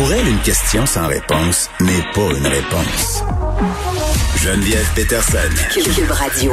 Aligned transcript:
Pour 0.00 0.14
elle, 0.14 0.26
une 0.26 0.38
question 0.38 0.86
sans 0.86 1.08
réponse 1.08 1.68
n'est 1.78 2.00
pas 2.14 2.34
une 2.34 2.46
réponse. 2.46 3.22
Geneviève 4.34 4.90
Peterson. 4.96 5.36
Cube 5.74 6.10
Radio. 6.10 6.52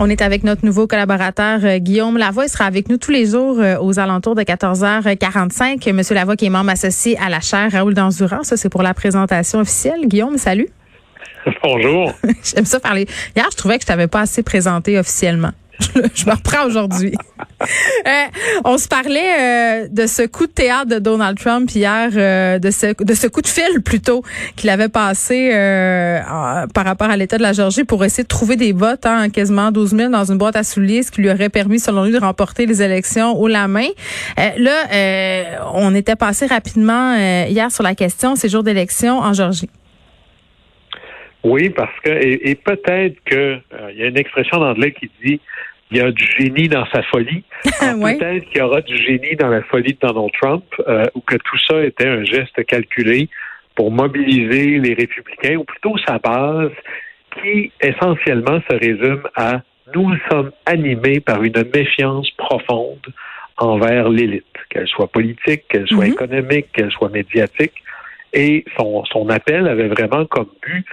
On 0.00 0.10
est 0.10 0.20
avec 0.20 0.42
notre 0.42 0.66
nouveau 0.66 0.88
collaborateur 0.88 1.60
euh, 1.62 1.78
Guillaume 1.78 2.18
Lavoie. 2.18 2.46
Il 2.46 2.48
sera 2.48 2.64
avec 2.64 2.88
nous 2.88 2.96
tous 2.96 3.12
les 3.12 3.26
jours 3.26 3.60
euh, 3.60 3.76
aux 3.80 4.00
alentours 4.00 4.34
de 4.34 4.42
14h45. 4.42 5.92
Monsieur 5.92 6.16
Lavoie 6.16 6.34
qui 6.34 6.46
est 6.46 6.50
membre 6.50 6.70
associé 6.70 7.16
à 7.18 7.28
la 7.28 7.38
chaire 7.38 7.70
Raoul 7.70 7.94
Danzurand. 7.94 8.42
Ça, 8.42 8.56
c'est 8.56 8.68
pour 8.68 8.82
la 8.82 8.92
présentation 8.92 9.60
officielle. 9.60 10.08
Guillaume, 10.08 10.36
salut. 10.36 10.66
Bonjour. 11.62 12.12
J'aime 12.42 12.64
ça 12.64 12.80
parler. 12.80 13.06
Hier, 13.36 13.46
je 13.52 13.56
trouvais 13.56 13.76
que 13.76 13.82
je 13.82 13.86
t'avais 13.86 14.08
pas 14.08 14.22
assez 14.22 14.42
présenté 14.42 14.98
officiellement. 14.98 15.52
Je, 16.14 16.26
me 16.26 16.32
reprends 16.32 16.66
aujourd'hui. 16.66 17.12
Euh, 17.62 18.24
on 18.64 18.76
se 18.76 18.88
parlait 18.88 19.84
euh, 19.84 19.88
de 19.88 20.08
ce 20.08 20.26
coup 20.26 20.48
de 20.48 20.52
théâtre 20.52 20.88
de 20.88 20.98
Donald 20.98 21.38
Trump 21.38 21.70
hier, 21.70 22.10
euh, 22.16 22.58
de 22.58 22.72
ce 22.72 23.00
de 23.04 23.14
ce 23.14 23.28
coup 23.28 23.40
de 23.40 23.46
fil 23.46 23.82
plutôt 23.84 24.24
qu'il 24.56 24.68
avait 24.68 24.88
passé 24.88 25.50
par 26.74 26.84
rapport 26.84 27.08
à 27.08 27.16
l'État 27.16 27.38
de 27.38 27.42
la 27.42 27.52
Géorgie 27.52 27.84
pour 27.84 28.04
essayer 28.04 28.24
de 28.24 28.28
trouver 28.28 28.56
des 28.56 28.72
votes, 28.72 29.06
hein, 29.06 29.30
quasiment 29.30 29.70
12 29.70 29.90
000 29.90 30.10
dans 30.10 30.24
une 30.24 30.38
boîte 30.38 30.56
à 30.56 30.64
souliers, 30.64 31.04
ce 31.04 31.12
qui 31.12 31.20
lui 31.20 31.30
aurait 31.30 31.50
permis, 31.50 31.78
selon 31.78 32.02
lui, 32.02 32.10
de 32.10 32.18
remporter 32.18 32.66
les 32.66 32.82
élections 32.82 33.38
haut 33.38 33.46
la 33.46 33.68
main. 33.68 33.90
là, 34.36 35.70
on 35.74 35.94
était 35.94 36.16
passé 36.16 36.46
rapidement 36.46 37.14
hier 37.14 37.70
sur 37.70 37.84
la 37.84 37.94
question 37.94 38.34
ces 38.34 38.48
jours 38.48 38.64
d'élection 38.64 39.20
en 39.20 39.32
Géorgie. 39.32 39.70
Oui, 41.44 41.70
parce 41.70 41.98
que 42.04 42.10
et, 42.10 42.56
peut-être 42.56 43.18
que 43.24 43.58
il 43.92 43.98
y 43.98 44.02
a 44.02 44.06
une 44.06 44.18
expression 44.18 44.58
en 44.58 44.70
anglais 44.70 44.92
qui 44.92 45.10
dit 45.24 45.40
il 45.92 45.98
y 45.98 46.00
a 46.00 46.10
du 46.10 46.24
génie 46.38 46.68
dans 46.68 46.86
sa 46.86 47.02
folie. 47.02 47.44
Peut-être 47.64 48.46
qu'il 48.46 48.58
y 48.58 48.60
aura 48.62 48.80
du 48.80 48.96
génie 48.96 49.36
dans 49.36 49.48
la 49.48 49.62
folie 49.62 49.92
de 49.92 49.98
Donald 50.00 50.30
Trump, 50.40 50.64
euh, 50.88 51.06
ou 51.14 51.20
que 51.20 51.36
tout 51.36 51.58
ça 51.68 51.84
était 51.84 52.08
un 52.08 52.24
geste 52.24 52.64
calculé 52.64 53.28
pour 53.74 53.90
mobiliser 53.90 54.78
les 54.78 54.94
républicains, 54.94 55.56
ou 55.56 55.64
plutôt 55.64 55.96
sa 56.06 56.18
base, 56.18 56.72
qui 57.34 57.72
essentiellement 57.80 58.60
se 58.70 58.76
résume 58.76 59.22
à 59.36 59.60
nous 59.94 60.14
sommes 60.30 60.52
animés 60.64 61.20
par 61.20 61.42
une 61.42 61.62
méfiance 61.74 62.30
profonde 62.38 63.06
envers 63.58 64.08
l'élite, 64.08 64.46
qu'elle 64.70 64.88
soit 64.88 65.08
politique, 65.08 65.64
qu'elle 65.68 65.86
soit 65.88 66.06
mm-hmm. 66.06 66.12
économique, 66.12 66.66
qu'elle 66.72 66.90
soit 66.90 67.10
médiatique. 67.10 67.74
Et 68.32 68.64
son, 68.78 69.04
son 69.04 69.28
appel 69.28 69.68
avait 69.68 69.88
vraiment 69.88 70.24
comme 70.24 70.48
but 70.62 70.86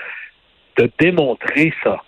de 0.78 0.91
démontrer 1.00 1.73
ça 1.84 2.03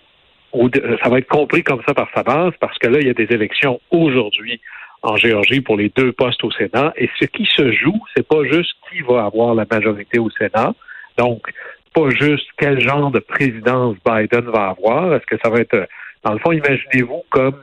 ça 1.02 1.08
va 1.08 1.18
être 1.18 1.28
compris 1.28 1.62
comme 1.62 1.82
ça 1.86 1.94
par 1.94 2.08
sa 2.14 2.22
base, 2.22 2.52
parce 2.60 2.78
que 2.78 2.88
là, 2.88 2.98
il 3.00 3.06
y 3.06 3.10
a 3.10 3.14
des 3.14 3.28
élections 3.30 3.80
aujourd'hui 3.90 4.60
en 5.02 5.16
Géorgie 5.16 5.60
pour 5.60 5.76
les 5.76 5.90
deux 5.96 6.12
postes 6.12 6.44
au 6.44 6.50
Sénat. 6.50 6.92
Et 6.96 7.10
ce 7.18 7.26
qui 7.26 7.44
se 7.46 7.72
joue, 7.72 8.00
c'est 8.14 8.26
pas 8.26 8.44
juste 8.44 8.72
qui 8.90 9.00
va 9.00 9.24
avoir 9.24 9.54
la 9.54 9.66
majorité 9.70 10.18
au 10.18 10.30
Sénat. 10.30 10.74
Donc, 11.18 11.52
pas 11.94 12.08
juste 12.10 12.46
quel 12.56 12.80
genre 12.80 13.10
de 13.10 13.18
présidence 13.18 13.96
Biden 14.06 14.44
va 14.50 14.68
avoir. 14.68 15.14
Est-ce 15.14 15.26
que 15.26 15.36
ça 15.42 15.50
va 15.50 15.58
être, 15.58 15.88
dans 16.24 16.32
le 16.32 16.38
fond, 16.38 16.52
imaginez-vous 16.52 17.22
comme 17.30 17.62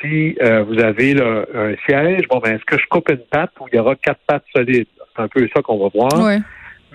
si 0.00 0.36
euh, 0.42 0.64
vous 0.64 0.78
avez 0.80 1.12
un 1.20 1.74
siège, 1.86 2.26
bon, 2.28 2.38
ben, 2.40 2.56
est-ce 2.56 2.64
que 2.64 2.78
je 2.78 2.86
coupe 2.88 3.08
une 3.08 3.24
patte 3.30 3.52
ou 3.60 3.66
il 3.72 3.76
y 3.76 3.78
aura 3.78 3.94
quatre 3.96 4.20
pattes 4.26 4.44
solides? 4.54 4.88
C'est 5.14 5.22
un 5.22 5.28
peu 5.28 5.48
ça 5.54 5.62
qu'on 5.62 5.78
va 5.78 5.88
voir. 5.94 6.10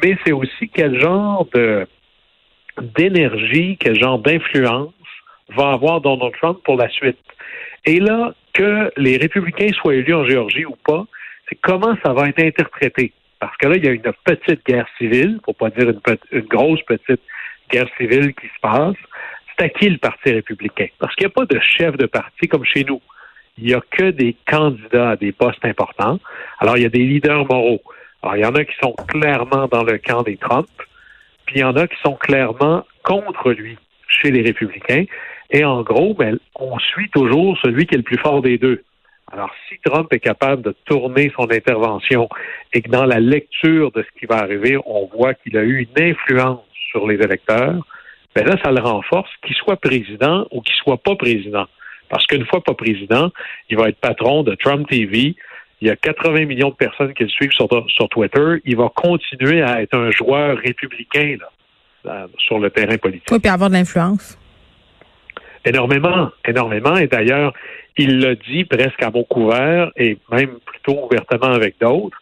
Mais 0.04 0.18
c'est 0.26 0.32
aussi 0.32 0.70
quel 0.70 1.00
genre 1.00 1.48
de 1.54 1.88
d'énergie, 2.96 3.78
quel 3.78 4.00
genre 4.00 4.20
d'influence 4.20 4.94
va 5.56 5.72
avoir 5.72 6.02
Donald 6.02 6.34
Trump 6.40 6.60
pour 6.64 6.78
la 6.78 6.90
suite. 6.90 7.18
Et 7.86 8.00
là, 8.00 8.34
que 8.54 8.92
les 8.98 9.18
républicains 9.18 9.72
soient 9.74 9.96
élus 9.96 10.14
en 10.14 10.26
Géorgie 10.26 10.66
ou 10.66 10.76
pas, 10.86 11.06
c'est 11.48 11.58
comment 11.62 11.96
ça 12.04 12.14
va 12.14 12.28
être 12.28 12.40
interprété. 12.40 13.14
Parce 13.40 13.56
que 13.58 13.68
là, 13.68 13.76
il 13.78 13.86
y 13.86 13.88
a 13.88 13.92
une 13.92 14.02
petite 14.24 14.66
guerre 14.66 14.88
civile, 14.98 15.40
pour 15.44 15.56
pas 15.56 15.70
dire 15.70 15.90
une, 15.90 16.42
grosse 16.42 16.82
petite 16.84 17.22
guerre 17.72 17.88
civile 17.98 18.34
qui 18.34 18.48
se 18.48 18.60
passe. 18.62 18.96
C'est 19.58 19.66
à 19.66 19.70
qui 19.70 19.90
le 19.90 19.98
Parti 19.98 20.32
républicain? 20.32 20.88
Parce 21.00 21.16
qu'il 21.16 21.26
n'y 21.26 21.32
a 21.32 21.34
pas 21.34 21.46
de 21.46 21.60
chef 21.60 21.96
de 21.98 22.06
parti 22.06 22.48
comme 22.48 22.66
chez 22.66 22.84
nous. 22.84 23.02
Il 23.58 23.66
n'y 23.66 23.74
a 23.74 23.82
que 23.92 24.12
des 24.12 24.36
candidats 24.48 25.12
à 25.12 25.16
des 25.16 25.32
postes 25.32 25.64
importants. 25.66 26.20
Alors, 26.60 26.78
il 26.78 26.84
y 26.84 26.86
a 26.86 26.90
des 26.90 27.00
leaders 27.00 27.46
moraux. 27.46 27.82
Alors, 28.22 28.36
il 28.38 28.42
y 28.42 28.46
en 28.46 28.56
a 28.56 28.64
qui 28.64 28.76
sont 28.82 28.94
clairement 29.08 29.68
dans 29.68 29.84
le 29.84 29.98
camp 29.98 30.24
des 30.24 30.38
Trump, 30.38 30.68
puis 31.46 31.58
il 31.58 31.62
y 31.62 31.64
en 31.64 31.76
a 31.76 31.88
qui 31.88 31.98
sont 32.04 32.16
clairement 32.16 32.86
contre 33.04 33.52
lui 33.52 33.78
chez 34.08 34.32
les 34.32 34.42
républicains. 34.42 35.06
Et 35.52 35.64
en 35.66 35.82
gros, 35.82 36.14
ben, 36.14 36.38
on 36.56 36.78
suit 36.80 37.10
toujours 37.10 37.58
celui 37.64 37.86
qui 37.86 37.96
est 37.96 37.98
le 37.98 38.04
plus 38.04 38.20
fort 38.20 38.42
des 38.42 38.58
deux. 38.58 38.84
Alors, 39.32 39.52
si 39.68 39.78
Trump 39.84 40.12
est 40.12 40.20
capable 40.20 40.64
de 40.64 40.76
tourner 40.86 41.32
son 41.36 41.52
intervention 41.52 42.28
et 42.74 42.82
que 42.82 42.90
dans 42.90 43.06
la 43.06 43.20
lecture 43.20 43.92
de 43.92 44.04
ce 44.04 44.20
qui 44.20 44.26
va 44.26 44.38
arriver, 44.38 44.78
on 44.86 45.08
voit 45.16 45.36
qu'il 45.36 45.58
a 45.58 45.64
eu 45.64 45.88
une 45.88 46.04
influence 46.04 46.62
sur 46.92 47.08
les 47.08 47.16
électeurs, 47.16 47.76
ben 48.36 48.46
là, 48.46 48.56
ça 48.64 48.72
le 48.72 48.82
renforce, 48.82 49.30
qu'il 49.46 49.56
soit 49.56 49.78
président 49.78 50.48
ou 50.52 50.62
qu'il 50.62 50.76
soit 50.76 50.98
pas 50.98 51.16
président. 51.16 51.66
Parce 52.10 52.26
qu'une 52.26 52.46
fois 52.46 52.64
pas 52.64 52.74
président, 52.74 53.30
il 53.70 53.78
va 53.78 53.90
être 53.90 54.00
patron 54.00 54.44
de 54.44 54.56
Trump 54.56 54.88
TV. 54.88 55.36
Il 55.82 55.88
y 55.88 55.92
a 55.92 55.96
80 55.96 56.46
millions 56.46 56.70
de 56.70 56.76
personnes 56.76 57.14
qui 57.14 57.24
le 57.24 57.30
suivent 57.30 57.52
sur, 57.52 57.68
Twitter. 58.10 58.62
Il 58.66 58.78
va 58.78 58.90
continuer 58.96 59.62
à 59.62 59.82
être 59.82 59.96
un 59.96 60.10
joueur 60.10 60.58
républicain 60.58 61.38
là, 62.04 62.28
sur 62.40 62.60
le 62.60 62.72
terrain 62.72 62.98
politique. 62.98 63.30
Oui, 63.32 63.40
puis 63.40 63.50
avoir 63.50 63.70
de 63.70 63.76
l'influence. 63.76 64.38
Énormément, 65.66 66.32
énormément. 66.48 66.98
Et 66.98 67.08
d'ailleurs, 67.08 67.54
il 67.98 68.20
l'a 68.20 68.36
dit 68.36 68.64
presque 68.66 69.02
à 69.04 69.12
mot 69.12 69.24
couvert 69.24 69.92
et 69.98 70.18
même 70.32 70.58
plutôt 70.66 71.06
ouvertement 71.06 71.54
avec 71.54 71.76
d'autres. 71.80 72.18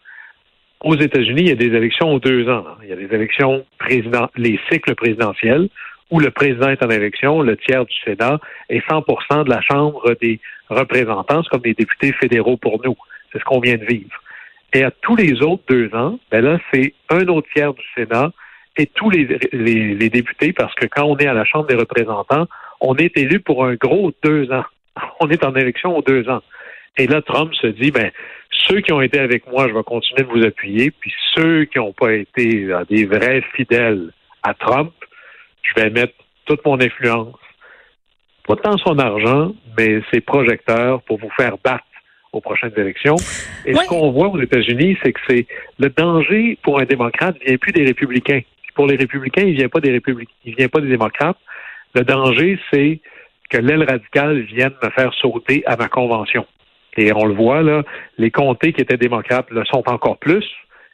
Aux 0.80 0.96
États-Unis, 0.96 1.42
il 1.42 1.48
y 1.48 1.52
a 1.52 1.56
des 1.56 1.76
élections 1.76 2.12
aux 2.12 2.20
deux 2.20 2.48
ans. 2.48 2.64
Il 2.82 2.88
y 2.88 2.92
a 2.92 2.96
des 2.96 3.12
élections 3.14 3.64
président, 3.78 4.28
les 4.36 4.58
cycles 4.70 4.94
présidentiels 4.94 5.68
où 6.10 6.20
le 6.20 6.30
président 6.30 6.68
est 6.70 6.82
en 6.82 6.90
élection, 6.90 7.42
le 7.42 7.56
tiers 7.56 7.84
du 7.84 7.94
Sénat 8.04 8.40
et 8.70 8.80
100% 8.80 9.44
de 9.44 9.50
la 9.50 9.60
Chambre 9.60 10.14
des 10.20 10.40
représentants, 10.68 11.42
comme 11.50 11.60
des 11.60 11.74
députés 11.74 12.12
fédéraux 12.12 12.56
pour 12.56 12.80
nous. 12.84 12.96
C'est 13.32 13.38
ce 13.38 13.44
qu'on 13.44 13.60
vient 13.60 13.76
de 13.76 13.84
vivre. 13.84 14.22
Et 14.72 14.84
à 14.84 14.90
tous 14.90 15.16
les 15.16 15.42
autres 15.42 15.62
deux 15.68 15.94
ans, 15.94 16.18
ben 16.30 16.42
là, 16.42 16.58
c'est 16.72 16.94
un 17.10 17.26
autre 17.28 17.48
tiers 17.54 17.74
du 17.74 17.84
Sénat 17.94 18.30
et 18.76 18.86
tous 18.86 19.10
les, 19.10 19.38
les 19.52 20.10
députés, 20.10 20.52
parce 20.52 20.74
que 20.74 20.86
quand 20.86 21.04
on 21.04 21.16
est 21.18 21.26
à 21.26 21.34
la 21.34 21.44
Chambre 21.44 21.66
des 21.66 21.74
représentants, 21.74 22.46
on 22.80 22.96
est 22.96 23.16
élu 23.16 23.40
pour 23.40 23.64
un 23.64 23.74
gros 23.74 24.12
deux 24.22 24.50
ans. 24.52 24.64
On 25.20 25.28
est 25.30 25.44
en 25.44 25.54
élection 25.54 25.96
aux 25.96 26.02
deux 26.02 26.28
ans. 26.28 26.42
Et 26.96 27.06
là, 27.06 27.22
Trump 27.22 27.54
se 27.54 27.68
dit, 27.68 27.92
ben, 27.92 28.10
ceux 28.50 28.80
qui 28.80 28.92
ont 28.92 29.00
été 29.00 29.20
avec 29.20 29.46
moi, 29.46 29.68
je 29.68 29.74
vais 29.74 29.82
continuer 29.84 30.22
de 30.22 30.28
vous 30.28 30.44
appuyer, 30.44 30.90
puis 30.90 31.12
ceux 31.34 31.64
qui 31.66 31.78
n'ont 31.78 31.92
pas 31.92 32.12
été 32.12 32.64
euh, 32.64 32.84
des 32.90 33.04
vrais 33.06 33.42
fidèles 33.54 34.10
à 34.42 34.54
Trump, 34.54 34.92
je 35.62 35.80
vais 35.80 35.90
mettre 35.90 36.14
toute 36.46 36.64
mon 36.64 36.80
influence, 36.80 37.36
pas 38.46 38.56
tant 38.56 38.76
son 38.78 38.98
argent, 38.98 39.52
mais 39.76 40.00
ses 40.12 40.20
projecteurs 40.20 41.02
pour 41.02 41.18
vous 41.18 41.30
faire 41.36 41.56
battre 41.62 41.84
aux 42.32 42.40
prochaines 42.40 42.72
élections. 42.76 43.16
Et 43.64 43.74
ce 43.74 43.86
qu'on 43.86 44.10
voit 44.10 44.28
aux 44.28 44.40
États-Unis, 44.40 44.96
c'est 45.02 45.12
que 45.12 45.20
c'est 45.28 45.46
le 45.78 45.88
danger 45.90 46.58
pour 46.62 46.80
un 46.80 46.84
démocrate 46.84 47.36
vient 47.46 47.56
plus 47.56 47.72
des 47.72 47.84
républicains. 47.84 48.40
pour 48.74 48.86
les 48.86 48.96
républicains, 48.96 49.42
il 49.42 49.54
vient 49.54 49.68
pas 49.68 49.80
des 49.80 49.90
républicains, 49.90 50.32
il 50.44 50.54
vient 50.54 50.68
pas 50.68 50.80
des 50.80 50.88
démocrates, 50.88 51.38
le 51.94 52.02
danger, 52.02 52.58
c'est 52.72 53.00
que 53.50 53.58
l'aile 53.58 53.84
radicale 53.84 54.40
vienne 54.42 54.72
me 54.82 54.90
faire 54.90 55.12
sauter 55.14 55.62
à 55.66 55.76
ma 55.76 55.88
convention. 55.88 56.46
Et 56.96 57.12
on 57.14 57.24
le 57.24 57.34
voit, 57.34 57.62
là, 57.62 57.82
les 58.18 58.30
comtés 58.30 58.72
qui 58.72 58.82
étaient 58.82 58.96
démocrates 58.96 59.50
le 59.50 59.64
sont 59.66 59.84
encore 59.86 60.18
plus, 60.18 60.44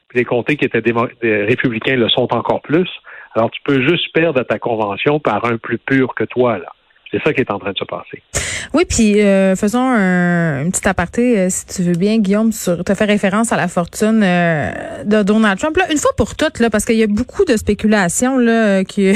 puis 0.08 0.18
les 0.18 0.24
comtés 0.24 0.56
qui 0.56 0.66
étaient 0.66 0.82
républicains 1.22 1.96
le 1.96 2.08
sont 2.08 2.32
encore 2.34 2.60
plus. 2.62 2.88
Alors, 3.34 3.50
tu 3.50 3.60
peux 3.64 3.82
juste 3.82 4.12
perdre 4.12 4.42
ta 4.42 4.58
convention 4.58 5.18
par 5.18 5.44
un 5.46 5.56
plus 5.56 5.78
pur 5.78 6.14
que 6.14 6.24
toi, 6.24 6.58
là. 6.58 6.68
C'est 7.10 7.22
ça 7.22 7.32
qui 7.32 7.42
est 7.42 7.50
en 7.50 7.60
train 7.60 7.72
de 7.72 7.78
se 7.78 7.84
passer. 7.84 8.22
Oui, 8.72 8.84
puis 8.88 9.20
euh, 9.20 9.54
faisons 9.54 9.86
un, 9.86 10.68
petit 10.68 10.88
aparté, 10.88 11.38
euh, 11.38 11.46
si 11.48 11.66
tu 11.66 11.82
veux 11.82 11.96
bien, 11.96 12.18
Guillaume, 12.18 12.50
sur 12.50 12.82
te 12.82 12.92
faire 12.94 13.06
référence 13.06 13.52
à 13.52 13.56
la 13.56 13.68
fortune 13.68 14.20
euh, 14.24 15.04
de 15.04 15.22
Donald 15.22 15.58
Trump. 15.58 15.76
Là, 15.76 15.84
une 15.92 15.98
fois 15.98 16.10
pour 16.16 16.34
toutes, 16.34 16.58
là, 16.58 16.70
parce 16.70 16.84
qu'il 16.84 16.96
y 16.96 17.04
a 17.04 17.06
beaucoup 17.06 17.44
de 17.44 17.56
spéculations 17.56 18.36
là, 18.36 18.82
qui 18.82 19.12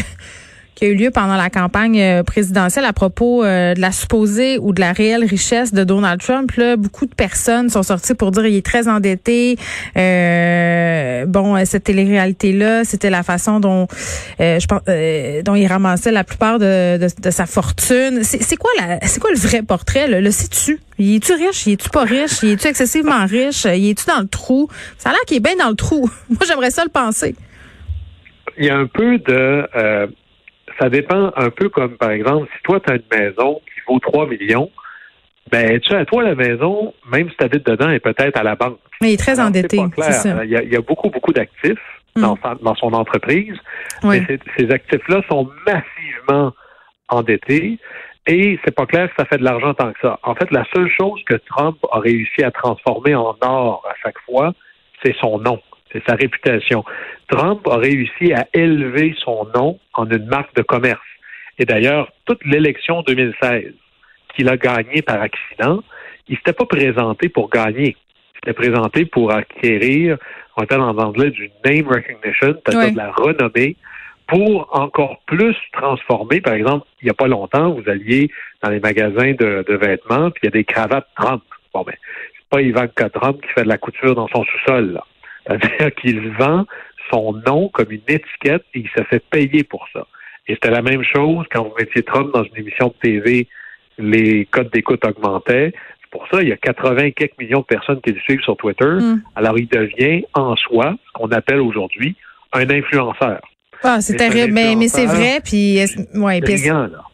qui 0.78 0.84
a 0.84 0.88
eu 0.88 0.94
lieu 0.94 1.10
pendant 1.10 1.34
la 1.34 1.50
campagne 1.50 2.00
euh, 2.00 2.22
présidentielle 2.22 2.84
à 2.84 2.92
propos 2.92 3.42
euh, 3.42 3.74
de 3.74 3.80
la 3.80 3.90
supposée 3.90 4.58
ou 4.58 4.72
de 4.72 4.78
la 4.78 4.92
réelle 4.92 5.24
richesse 5.24 5.74
de 5.74 5.82
Donald 5.82 6.20
Trump. 6.20 6.52
Là, 6.52 6.76
beaucoup 6.76 7.04
de 7.04 7.14
personnes 7.14 7.68
sont 7.68 7.82
sorties 7.82 8.14
pour 8.14 8.30
dire 8.30 8.44
qu'il 8.44 8.54
est 8.54 8.64
très 8.64 8.86
endetté. 8.86 9.56
Euh, 9.96 11.26
bon, 11.26 11.64
cette 11.64 11.82
télé-réalité-là, 11.82 12.84
c'était 12.84 13.10
la 13.10 13.24
façon 13.24 13.58
dont 13.58 13.88
je 14.38 14.66
pense, 14.66 14.82
dont 15.44 15.56
il 15.56 15.66
ramassait 15.66 16.12
la 16.12 16.22
plupart 16.22 16.60
de, 16.60 16.96
de, 16.96 17.30
sa 17.30 17.46
fortune. 17.46 18.20
C'est 18.22 18.56
quoi 18.56 18.70
la, 18.78 19.00
c'est 19.02 19.18
quoi 19.18 19.30
le 19.30 19.38
vrai 19.38 19.62
portrait? 19.62 20.06
Le, 20.06 20.20
le 20.20 20.30
sais-tu? 20.30 20.78
Il 20.98 21.16
est-tu 21.16 21.32
riche? 21.32 21.66
Il 21.66 21.72
est-tu 21.72 21.90
pas 21.90 22.04
riche? 22.04 22.42
Il 22.44 22.50
est-tu 22.50 22.68
excessivement 22.68 23.26
riche? 23.26 23.64
Il 23.64 23.90
est-tu 23.90 24.06
dans 24.06 24.20
le 24.20 24.28
trou? 24.28 24.68
Ça 24.96 25.08
a 25.08 25.12
l'air 25.12 25.20
qu'il 25.26 25.38
est 25.38 25.40
bien 25.40 25.56
dans 25.56 25.70
le 25.70 25.76
trou. 25.76 26.08
Moi, 26.28 26.38
j'aimerais 26.46 26.70
ça 26.70 26.84
le 26.84 26.90
penser. 26.90 27.34
Il 28.56 28.66
y 28.66 28.70
a 28.70 28.76
un 28.76 28.86
peu 28.86 29.18
de 29.18 29.66
ça 30.78 30.88
dépend 30.88 31.32
un 31.36 31.50
peu 31.50 31.68
comme, 31.68 31.96
par 31.96 32.10
exemple, 32.10 32.48
si 32.56 32.62
toi, 32.62 32.80
tu 32.80 32.92
as 32.92 32.96
une 32.96 33.02
maison 33.10 33.60
qui 33.64 33.80
vaut 33.86 33.98
3 33.98 34.26
millions, 34.28 34.70
Ben, 35.50 35.80
tu 35.80 35.88
sais, 35.88 35.96
à 35.96 36.04
toi, 36.04 36.22
la 36.22 36.34
maison, 36.34 36.92
même 37.10 37.30
si 37.30 37.36
tu 37.36 37.44
habites 37.44 37.66
dedans, 37.66 37.90
est 37.90 38.00
peut-être 38.00 38.38
à 38.38 38.42
la 38.42 38.54
banque? 38.54 38.78
Mais 39.00 39.10
il 39.10 39.14
est 39.14 39.16
très 39.16 39.40
endetté. 39.40 39.78
Il, 39.78 40.50
y 40.50 40.76
a, 40.76 40.80
beaucoup, 40.82 41.08
beaucoup 41.08 41.32
d'actifs 41.32 41.78
mm. 42.16 42.34
dans, 42.60 42.74
son 42.74 42.92
entreprise. 42.92 43.56
Mais 44.04 44.22
ces, 44.58 44.70
actifs-là 44.70 45.22
sont 45.30 45.48
massivement 45.66 46.52
endettés. 47.08 47.78
Et 48.26 48.58
c'est 48.62 48.74
pas 48.74 48.84
clair 48.84 49.08
que 49.08 49.14
ça 49.18 49.24
fait 49.24 49.38
de 49.38 49.44
l'argent 49.44 49.72
tant 49.72 49.90
que 49.92 50.00
ça. 50.02 50.18
En 50.22 50.34
fait, 50.34 50.50
la 50.50 50.66
seule 50.74 50.90
chose 50.90 51.22
que 51.24 51.36
Trump 51.36 51.78
a 51.92 52.00
réussi 52.00 52.42
à 52.44 52.50
transformer 52.50 53.14
en 53.14 53.34
or 53.40 53.82
à 53.90 53.94
chaque 54.02 54.18
fois, 54.26 54.52
c'est 55.02 55.16
son 55.18 55.38
nom, 55.38 55.58
c'est 55.92 56.02
sa 56.06 56.14
réputation. 56.14 56.84
Trump 57.28 57.66
a 57.68 57.76
réussi 57.76 58.32
à 58.32 58.46
élever 58.52 59.14
son 59.22 59.46
nom 59.54 59.78
en 59.94 60.08
une 60.08 60.26
marque 60.26 60.54
de 60.54 60.62
commerce. 60.62 61.00
Et 61.58 61.64
d'ailleurs, 61.64 62.10
toute 62.24 62.44
l'élection 62.44 63.02
2016 63.02 63.72
qu'il 64.34 64.48
a 64.48 64.56
gagné 64.56 65.02
par 65.02 65.20
accident, 65.20 65.82
il 66.28 66.36
s'était 66.36 66.52
pas 66.52 66.66
présenté 66.66 67.28
pour 67.28 67.50
gagner. 67.50 67.96
Il 67.96 68.36
s'était 68.36 68.52
présenté 68.52 69.04
pour 69.04 69.32
acquérir, 69.32 70.18
on 70.56 70.62
appelle 70.62 70.80
en 70.80 70.96
anglais 70.98 71.30
du 71.30 71.50
name 71.64 71.88
recognition, 71.88 72.54
c'est-à-dire 72.54 72.92
de 72.92 72.96
la 72.96 73.10
renommée, 73.10 73.76
pour 74.26 74.68
encore 74.72 75.20
plus 75.26 75.56
transformer. 75.72 76.40
Par 76.40 76.54
exemple, 76.54 76.86
il 77.00 77.06
n'y 77.06 77.10
a 77.10 77.14
pas 77.14 77.26
longtemps, 77.26 77.70
vous 77.70 77.88
alliez 77.88 78.30
dans 78.62 78.70
les 78.70 78.80
magasins 78.80 79.32
de, 79.32 79.64
vêtements, 79.68 80.30
puis 80.30 80.40
il 80.42 80.46
y 80.46 80.48
a 80.48 80.50
des 80.50 80.64
cravates 80.64 81.08
Trump. 81.16 81.42
Bon, 81.72 81.82
ben, 81.82 81.94
c'est 82.34 82.48
pas 82.50 82.60
Ivanka 82.60 83.08
Trump 83.08 83.40
qui 83.40 83.48
fait 83.48 83.62
de 83.62 83.68
la 83.68 83.78
couture 83.78 84.14
dans 84.14 84.28
son 84.28 84.44
sous-sol. 84.44 85.00
C'est-à-dire 85.48 85.94
qu'il 86.00 86.30
vend 86.32 86.66
son 87.10 87.32
nom 87.46 87.68
comme 87.68 87.90
une 87.90 88.02
étiquette 88.06 88.64
et 88.74 88.80
il 88.80 88.88
se 88.96 89.02
fait 89.04 89.22
payer 89.30 89.64
pour 89.64 89.86
ça. 89.92 90.06
Et 90.46 90.54
c'était 90.54 90.70
la 90.70 90.82
même 90.82 91.02
chose 91.02 91.46
quand 91.50 91.62
vous 91.64 91.74
mettiez 91.78 92.02
Trump 92.02 92.32
dans 92.32 92.44
une 92.44 92.56
émission 92.56 92.88
de 92.88 92.94
TV, 93.02 93.48
les 93.98 94.46
codes 94.46 94.70
d'écoute 94.72 95.04
augmentaient. 95.04 95.72
C'est 96.00 96.10
pour 96.10 96.26
ça 96.30 96.42
il 96.42 96.48
y 96.48 96.52
a 96.52 96.56
80 96.56 97.10
quelques 97.12 97.38
millions 97.38 97.60
de 97.60 97.64
personnes 97.64 98.00
qui 98.00 98.12
le 98.12 98.20
suivent 98.20 98.40
sur 98.40 98.56
Twitter. 98.56 98.84
Mm. 98.84 99.22
Alors 99.36 99.58
il 99.58 99.68
devient 99.68 100.24
en 100.34 100.56
soi 100.56 100.94
ce 101.06 101.12
qu'on 101.12 101.28
appelle 101.28 101.60
aujourd'hui 101.60 102.16
un 102.52 102.68
influenceur. 102.70 103.40
Ah, 103.84 104.00
c'est 104.00 104.16
terrible, 104.16 104.52
mais, 104.52 104.74
mais 104.74 104.88
c'est 104.88 105.06
vrai. 105.06 105.40
Puis, 105.44 105.78
ouais, 106.14 106.40
puis 106.40 106.56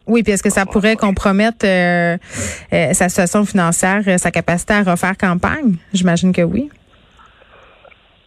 oui, 0.07 0.23
puis 0.23 0.33
est-ce 0.33 0.41
que 0.41 0.49
ça 0.49 0.65
pourrait 0.65 0.95
compromettre 0.95 1.63
euh, 1.63 2.17
euh, 2.73 2.93
sa 2.93 3.07
situation 3.07 3.45
financière, 3.45 4.01
sa 4.17 4.31
capacité 4.31 4.73
à 4.73 4.81
refaire 4.81 5.15
campagne? 5.15 5.75
J'imagine 5.93 6.33
que 6.33 6.41
oui. 6.41 6.69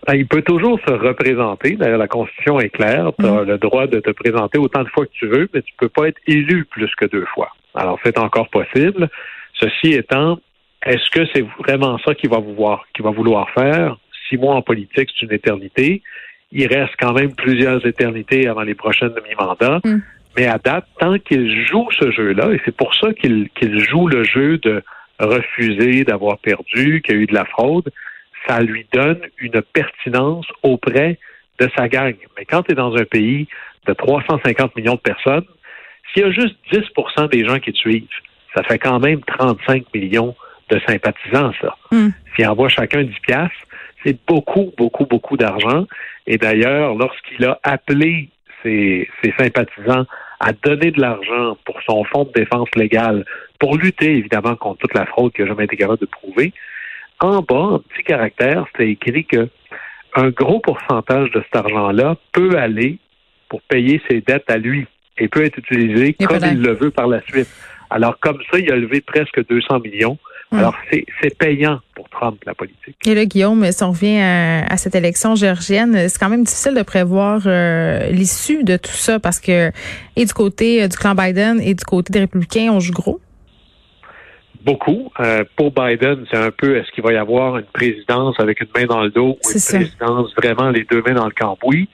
Ben, 0.09 0.15
il 0.15 0.27
peut 0.27 0.41
toujours 0.41 0.81
se 0.89 0.93
représenter. 0.93 1.73
D'ailleurs, 1.73 1.99
la 1.99 2.09
Constitution 2.09 2.59
est 2.61 2.71
claire. 2.71 3.11
Tu 3.21 3.27
as 3.27 3.43
mm. 3.43 3.47
le 3.47 3.59
droit 3.59 3.87
de 3.87 4.01
te 4.01 4.11
présenter 4.11 4.57
autant 4.57 4.83
de 4.83 4.89
fois 4.89 5.05
que 5.05 5.13
tu 5.13 5.27
veux, 5.27 5.51
mais 5.53 5.61
tu 5.61 5.75
peux 5.77 5.91
pas 5.91 6.09
être 6.09 6.19
élu 6.27 6.65
plus 6.65 6.91
que 6.97 7.05
deux 7.05 7.27
fois. 7.35 7.51
Alors, 7.75 7.99
c'est 8.03 8.19
encore 8.19 8.49
possible. 8.49 9.11
Ceci 9.53 9.93
étant, 9.93 10.39
est-ce 10.87 11.11
que 11.11 11.27
c'est 11.35 11.45
vraiment 11.59 11.99
ça 11.99 12.15
qu'il 12.15 12.31
va 12.31 12.39
vouloir, 12.39 12.87
qu'il 12.95 13.05
va 13.05 13.11
vouloir 13.11 13.51
faire? 13.51 13.99
Six 14.31 14.39
mois 14.39 14.55
en 14.55 14.63
politique, 14.63 15.11
c'est 15.13 15.27
une 15.27 15.33
éternité. 15.33 16.01
Il 16.53 16.67
reste 16.69 16.95
quand 16.99 17.13
même 17.13 17.35
plusieurs 17.35 17.85
éternités 17.85 18.49
avant 18.49 18.63
les 18.63 18.75
prochaines 18.75 19.13
demi-mandats. 19.13 19.81
Mm. 19.85 19.99
Mais 20.39 20.47
à 20.47 20.57
date, 20.57 20.87
tant 20.99 21.19
qu'il 21.19 21.67
joue 21.67 21.87
ce 22.01 22.11
jeu-là, 22.13 22.53
et 22.55 22.61
c'est 22.65 22.75
pour 22.75 22.95
ça 22.95 23.13
qu'il 23.13 23.51
joue 23.61 24.09
le 24.09 24.25
jeu 24.25 24.57
de 24.57 24.83
refuser 25.19 26.05
d'avoir 26.05 26.39
perdu, 26.39 27.03
qu'il 27.03 27.15
y 27.15 27.19
a 27.19 27.21
eu 27.21 27.27
de 27.27 27.35
la 27.35 27.45
fraude, 27.45 27.91
ça 28.49 28.61
lui 28.61 28.87
donne 28.93 29.21
une 29.39 29.61
pertinence 29.73 30.47
auprès 30.63 31.19
de 31.61 31.69
sa 31.77 31.89
gang. 31.89 32.15
Mais 32.37 32.45
quand 32.45 32.63
tu 32.63 32.73
es 32.73 32.75
dans 32.75 32.97
un 32.97 33.05
pays 33.05 33.47
de 33.87 33.93
350 33.93 34.77
millions 34.77 34.95
de 34.95 35.01
personnes, 35.01 35.45
s'il 36.13 36.23
y 36.23 36.27
a 36.27 36.31
juste 36.31 36.57
10% 36.73 37.31
des 37.31 37.45
gens 37.45 37.59
qui 37.59 37.73
te 37.73 37.79
suivent, 37.79 38.09
ça 38.55 38.63
fait 38.63 38.79
quand 38.79 38.99
même 39.01 39.21
35 39.21 39.85
millions 39.95 40.35
de 40.71 40.81
sympathisants, 40.87 41.53
ça. 41.61 41.77
Mm. 41.93 42.09
S'il 42.35 42.47
envoie 42.47 42.69
chacun 42.69 43.03
10 43.03 43.13
piastres, 43.21 43.55
c'est 44.05 44.19
beaucoup, 44.27 44.73
beaucoup, 44.77 45.07
beaucoup 45.07 45.37
d'argent. 45.37 45.87
Et 46.27 46.39
d'ailleurs, 46.39 46.95
lorsqu'il 46.95 47.45
a 47.45 47.59
appelé 47.63 48.29
ses, 48.63 49.09
ses, 49.23 49.33
sympathisants 49.39 50.07
à 50.41 50.53
donner 50.53 50.91
de 50.91 51.01
l'argent 51.01 51.57
pour 51.65 51.81
son 51.83 52.05
fonds 52.05 52.25
de 52.25 52.33
défense 52.33 52.69
légale, 52.77 53.25
pour 53.59 53.77
lutter 53.77 54.17
évidemment 54.17 54.57
contre 54.57 54.79
toute 54.79 54.95
la 54.95 55.07
fraude 55.07 55.33
qu'il 55.33 55.45
n'a 55.45 55.51
jamais 55.51 55.65
été 55.65 55.77
capable 55.77 56.01
de 56.01 56.07
prouver, 56.07 56.53
en 57.21 57.43
bas, 57.43 57.55
en 57.57 57.79
petit 57.81 58.05
caractère, 58.05 58.67
c'était 58.73 58.91
écrit 58.91 59.25
que 59.25 59.49
un 60.15 60.31
gros 60.31 60.61
pourcentage 60.61 61.31
de 61.31 61.43
cet 61.43 61.57
argent-là 61.57 62.17
peut 62.33 62.59
aller 62.59 62.99
pour 63.49 63.63
payer 63.63 64.01
ses 64.11 64.21
dettes 64.21 64.49
à 64.51 64.57
lui 64.57 64.87
et 65.19 65.29
peut 65.29 65.45
être 65.45 65.59
utilisé 65.59 66.15
comme 66.15 66.45
il 66.45 66.61
le 66.61 66.75
veut 66.75 66.91
par 66.91 67.07
la 67.07 67.21
suite. 67.23 67.49
Alors, 67.91 68.19
comme 68.21 68.39
ça, 68.51 68.59
il 68.59 68.71
a 68.71 68.77
levé 68.77 69.01
presque 69.01 69.47
200 69.49 69.81
millions. 69.81 70.19
Hmm. 70.51 70.59
Alors, 70.59 70.75
c'est 70.91 71.39
payant 71.39 71.81
pour 71.95 72.09
Trump, 72.09 72.39
la 72.47 72.55
politique. 72.55 72.97
Et 73.07 73.15
là, 73.15 73.25
Guillaume, 73.25 73.71
si 73.71 73.83
on 73.83 73.91
revient 73.91 74.21
à, 74.21 74.77
cette 74.77 74.95
élection 74.95 75.35
géorgienne, 75.35 76.09
c'est 76.09 76.19
quand 76.19 76.29
même 76.31 76.45
difficile 76.45 76.75
de 76.75 76.83
prévoir 76.83 77.43
euh, 77.47 78.09
l'issue 78.11 78.65
de 78.65 78.77
tout 78.77 78.93
ça 78.93 79.19
parce 79.19 79.41
que, 79.41 79.71
et 80.17 80.25
du 80.25 80.33
côté 80.33 80.83
euh, 80.83 80.89
du 80.89 80.97
clan 80.97 81.15
Biden 81.15 81.61
et 81.61 81.75
du 81.75 81.85
côté 81.85 82.13
des 82.13 82.21
républicains, 82.21 82.71
on 82.73 82.81
joue 82.81 82.93
gros 82.93 83.21
beaucoup. 84.65 85.11
Euh, 85.21 85.45
pour 85.57 85.73
Biden, 85.73 86.25
c'est 86.31 86.39
un 86.39 86.51
peu 86.51 86.77
est-ce 86.77 86.91
qu'il 86.93 87.05
va 87.05 87.13
y 87.13 87.17
avoir 87.17 87.59
une 87.59 87.67
présidence 87.67 88.39
avec 88.39 88.61
une 88.61 88.69
main 88.75 88.87
dans 88.87 89.03
le 89.03 89.11
dos 89.11 89.39
ou 89.45 89.51
une 89.55 89.79
présidence 89.79 90.35
vraiment 90.37 90.71
les 90.71 90.85
deux 90.85 91.03
mains 91.03 91.15
dans 91.15 91.27
le 91.27 91.33
cambouis? 91.33 91.89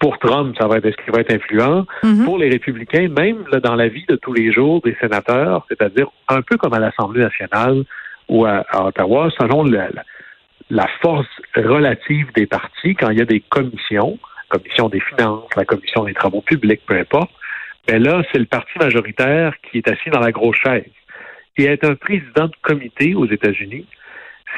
Pour 0.00 0.18
Trump, 0.18 0.54
ça 0.58 0.66
va 0.66 0.78
être 0.78 0.86
est-ce 0.86 0.96
qu'il 1.02 1.12
va 1.12 1.20
être 1.20 1.32
influent? 1.32 1.86
Mm-hmm. 2.02 2.24
Pour 2.24 2.38
les 2.38 2.50
républicains, 2.50 3.08
même 3.08 3.44
là, 3.50 3.60
dans 3.60 3.74
la 3.74 3.88
vie 3.88 4.04
de 4.08 4.16
tous 4.16 4.32
les 4.32 4.52
jours 4.52 4.82
des 4.82 4.96
sénateurs, 5.00 5.64
c'est-à-dire 5.68 6.08
un 6.28 6.42
peu 6.42 6.56
comme 6.56 6.74
à 6.74 6.78
l'Assemblée 6.78 7.22
nationale 7.22 7.84
ou 8.28 8.44
à, 8.44 8.64
Ottawa, 8.74 9.30
selon 9.38 9.64
la, 9.64 9.88
la, 10.70 10.86
force 11.00 11.28
relative 11.54 12.26
des 12.34 12.46
partis, 12.46 12.94
quand 12.94 13.10
il 13.10 13.18
y 13.18 13.22
a 13.22 13.26
des 13.26 13.40
commissions, 13.40 14.18
commission 14.48 14.88
des 14.88 15.00
finances, 15.00 15.48
la 15.56 15.64
commission 15.64 16.04
des 16.04 16.14
travaux 16.14 16.40
publics, 16.40 16.80
peu 16.86 16.98
importe, 16.98 17.30
ben 17.86 18.02
là, 18.02 18.22
c'est 18.32 18.38
le 18.38 18.46
parti 18.46 18.78
majoritaire 18.78 19.54
qui 19.62 19.78
est 19.78 19.88
assis 19.88 20.10
dans 20.10 20.20
la 20.20 20.32
grosse 20.32 20.56
chaise. 20.56 20.84
Et 21.56 21.66
être 21.66 21.84
un 21.84 21.94
président 21.94 22.46
de 22.46 22.56
comité 22.62 23.14
aux 23.14 23.26
États-Unis, 23.26 23.86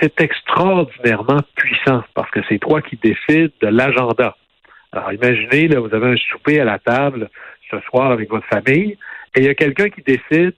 c'est 0.00 0.20
extraordinairement 0.20 1.40
puissant 1.54 2.02
parce 2.14 2.30
que 2.30 2.40
c'est 2.48 2.58
toi 2.58 2.82
qui 2.82 2.96
décides 2.96 3.52
de 3.60 3.68
l'agenda. 3.68 4.36
Alors 4.92 5.12
imaginez, 5.12 5.68
là, 5.68 5.80
vous 5.80 5.94
avez 5.94 6.12
un 6.12 6.16
souper 6.16 6.60
à 6.60 6.64
la 6.64 6.78
table 6.78 7.28
ce 7.70 7.78
soir 7.80 8.12
avec 8.12 8.30
votre 8.30 8.46
famille 8.46 8.96
et 9.34 9.40
il 9.40 9.44
y 9.44 9.48
a 9.48 9.54
quelqu'un 9.54 9.88
qui 9.88 10.02
décide 10.02 10.54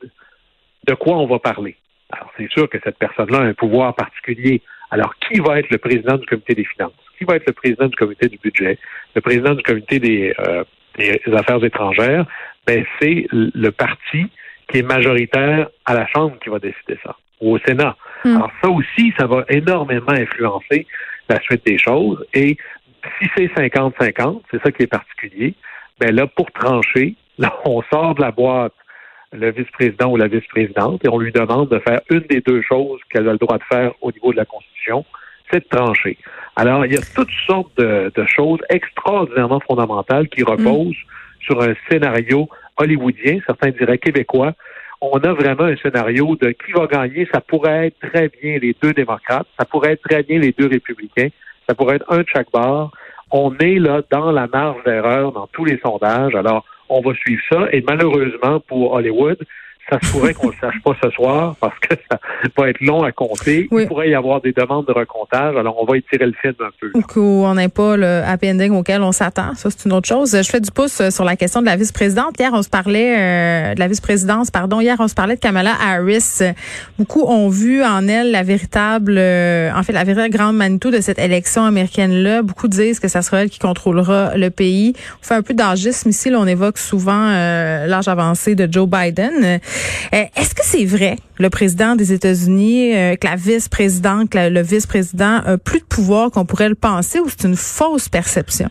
de 0.86 0.94
quoi 0.94 1.16
on 1.18 1.26
va 1.26 1.38
parler. 1.38 1.76
Alors 2.10 2.32
c'est 2.36 2.50
sûr 2.50 2.68
que 2.68 2.78
cette 2.82 2.98
personne-là 2.98 3.38
a 3.38 3.42
un 3.42 3.54
pouvoir 3.54 3.94
particulier. 3.94 4.62
Alors 4.90 5.14
qui 5.18 5.40
va 5.40 5.58
être 5.58 5.70
le 5.70 5.78
président 5.78 6.16
du 6.16 6.26
comité 6.26 6.54
des 6.54 6.64
finances? 6.64 6.92
Qui 7.18 7.24
va 7.24 7.36
être 7.36 7.46
le 7.46 7.52
président 7.52 7.86
du 7.86 7.96
comité 7.96 8.28
du 8.28 8.38
budget? 8.38 8.78
Le 9.14 9.20
président 9.20 9.54
du 9.54 9.62
comité 9.62 9.98
des, 9.98 10.34
euh, 10.38 10.64
des 10.96 11.20
affaires 11.34 11.62
étrangères? 11.64 12.26
Ben, 12.66 12.84
c'est 13.00 13.26
le 13.32 13.70
parti 13.70 14.26
qui 14.68 14.78
est 14.78 14.82
majoritaire 14.82 15.68
à 15.84 15.94
la 15.94 16.06
Chambre 16.06 16.38
qui 16.42 16.50
va 16.50 16.58
décider 16.58 16.98
ça, 17.02 17.16
ou 17.40 17.54
au 17.54 17.58
Sénat. 17.60 17.96
Hmm. 18.24 18.36
Alors 18.36 18.50
ça 18.62 18.68
aussi, 18.70 19.12
ça 19.18 19.26
va 19.26 19.44
énormément 19.48 20.10
influencer 20.10 20.86
la 21.28 21.40
suite 21.40 21.64
des 21.66 21.78
choses. 21.78 22.24
Et 22.34 22.56
si 23.18 23.28
c'est 23.36 23.46
50-50, 23.46 24.42
c'est 24.50 24.62
ça 24.62 24.70
qui 24.72 24.84
est 24.84 24.88
particulier, 24.88 25.54
ben 26.00 26.14
là, 26.14 26.26
pour 26.26 26.50
trancher, 26.52 27.14
là, 27.38 27.54
on 27.64 27.82
sort 27.90 28.14
de 28.14 28.20
la 28.20 28.30
boîte 28.30 28.72
le 29.32 29.50
vice-président 29.50 30.10
ou 30.10 30.16
la 30.16 30.26
vice-présidente 30.26 31.04
et 31.04 31.08
on 31.08 31.18
lui 31.18 31.32
demande 31.32 31.68
de 31.68 31.78
faire 31.80 32.00
une 32.10 32.20
des 32.20 32.40
deux 32.40 32.62
choses 32.62 32.98
qu'elle 33.10 33.28
a 33.28 33.32
le 33.32 33.38
droit 33.38 33.58
de 33.58 33.64
faire 33.64 33.92
au 34.00 34.10
niveau 34.10 34.32
de 34.32 34.38
la 34.38 34.46
Constitution, 34.46 35.04
c'est 35.50 35.60
de 35.60 35.76
trancher. 35.76 36.16
Alors, 36.56 36.86
il 36.86 36.94
y 36.94 36.96
a 36.96 37.00
toutes 37.14 37.30
sortes 37.46 37.76
de, 37.76 38.10
choses 38.26 38.60
extraordinairement 38.70 39.60
fondamentales 39.60 40.28
qui 40.28 40.42
reposent 40.42 40.96
hmm. 40.96 41.40
sur 41.40 41.62
un 41.62 41.74
scénario 41.90 42.48
hollywoodien, 42.78 43.38
certains 43.46 43.70
diraient 43.70 43.98
québécois, 43.98 44.54
on 45.00 45.18
a 45.18 45.32
vraiment 45.32 45.64
un 45.64 45.76
scénario 45.76 46.36
de 46.36 46.50
qui 46.50 46.72
va 46.72 46.86
gagner. 46.86 47.28
Ça 47.32 47.40
pourrait 47.40 47.88
être 47.88 47.98
très 48.12 48.28
bien 48.28 48.58
les 48.58 48.74
deux 48.82 48.92
démocrates, 48.92 49.46
ça 49.58 49.64
pourrait 49.64 49.92
être 49.92 50.02
très 50.02 50.22
bien 50.22 50.38
les 50.38 50.52
deux 50.52 50.66
républicains, 50.66 51.28
ça 51.68 51.74
pourrait 51.74 51.96
être 51.96 52.12
un 52.12 52.18
de 52.18 52.28
chaque 52.28 52.50
barre. 52.52 52.90
On 53.30 53.56
est 53.58 53.78
là 53.78 54.02
dans 54.10 54.32
la 54.32 54.46
marge 54.46 54.82
d'erreur 54.84 55.32
dans 55.32 55.46
tous 55.48 55.64
les 55.64 55.78
sondages. 55.78 56.34
Alors, 56.34 56.64
on 56.88 57.00
va 57.00 57.14
suivre 57.14 57.42
ça. 57.50 57.68
Et 57.72 57.84
malheureusement 57.86 58.60
pour 58.60 58.92
Hollywood, 58.92 59.38
ça 59.90 59.98
se 60.02 60.12
pourrait 60.12 60.34
qu'on 60.34 60.48
ne 60.48 60.52
le 60.52 60.58
sache 60.60 60.82
pas 60.84 60.92
ce 61.02 61.10
soir 61.10 61.56
parce 61.60 61.78
que 61.78 61.94
ça 62.10 62.18
va 62.56 62.68
être 62.68 62.80
long 62.80 63.02
à 63.02 63.12
compter. 63.12 63.68
Il 63.70 63.86
pourrait 63.86 64.10
y 64.10 64.14
avoir 64.14 64.40
des 64.40 64.52
demandes 64.52 64.86
de 64.86 64.92
recomptage. 64.92 65.56
Alors, 65.56 65.80
on 65.80 65.86
va 65.86 65.96
étirer 65.96 66.26
le 66.26 66.34
film 66.40 66.54
un 66.60 66.70
peu. 66.78 66.92
Ou 67.18 67.44
on 67.44 67.54
n'est 67.54 67.68
pas 67.68 67.96
le 67.96 68.22
happy 68.24 68.50
ending 68.50 68.72
auquel 68.72 69.02
on 69.02 69.12
s'attend. 69.12 69.54
Ça, 69.54 69.70
c'est 69.70 69.86
une 69.86 69.92
autre 69.92 70.08
chose. 70.08 70.36
Je 70.36 70.48
fais 70.48 70.60
du 70.60 70.70
pouce 70.70 71.00
euh, 71.00 71.10
sur 71.10 71.24
la 71.24 71.36
question 71.36 71.60
de 71.60 71.66
la 71.66 71.76
vice-présidente. 71.76 72.34
Hier, 72.38 72.50
on 72.52 72.62
se 72.62 72.68
parlait 72.68 73.16
euh, 73.18 73.74
de 73.74 73.80
la 73.80 73.88
vice-présidence, 73.88 74.50
pardon. 74.50 74.80
Hier, 74.80 74.96
on 74.98 75.08
se 75.08 75.14
parlait 75.14 75.36
de 75.36 75.40
Kamala 75.40 75.72
Harris. 75.80 76.40
Beaucoup 76.98 77.22
ont 77.22 77.48
vu 77.48 77.82
en 77.82 78.06
elle 78.08 78.30
la 78.30 78.42
véritable, 78.42 79.16
euh, 79.16 79.70
en 79.74 79.82
fait, 79.82 79.92
la 79.92 80.04
véritable 80.04 80.32
grande 80.32 80.56
Manitou 80.56 80.90
de 80.90 81.00
cette 81.00 81.18
élection 81.18 81.64
américaine-là. 81.64 82.42
Beaucoup 82.42 82.68
disent 82.68 83.00
que 83.00 83.08
ça 83.08 83.22
sera 83.22 83.42
elle 83.42 83.50
qui 83.50 83.58
contrôlera 83.58 84.36
le 84.36 84.50
pays. 84.50 84.92
On 85.22 85.26
fait 85.26 85.34
un 85.34 85.42
peu 85.42 85.54
d'âgisme 85.54 86.10
ici. 86.10 86.30
Là, 86.30 86.38
on 86.40 86.46
évoque 86.46 86.78
souvent 86.78 87.28
l'âge 87.28 88.08
avancé 88.08 88.54
de 88.54 88.70
Joe 88.70 88.88
Biden. 88.88 89.60
Est-ce 90.12 90.54
que 90.54 90.64
c'est 90.64 90.84
vrai, 90.84 91.16
le 91.38 91.50
président 91.50 91.96
des 91.96 92.12
États-Unis, 92.12 92.92
que 93.20 93.26
la 93.26 93.36
vice-présidente, 93.36 94.34
le 94.34 94.62
vice-président 94.62 95.40
a 95.44 95.58
plus 95.58 95.80
de 95.80 95.86
pouvoir 95.86 96.30
qu'on 96.30 96.46
pourrait 96.46 96.68
le 96.68 96.74
penser 96.74 97.20
ou 97.20 97.28
c'est 97.28 97.46
une 97.46 97.56
fausse 97.56 98.08
perception? 98.08 98.68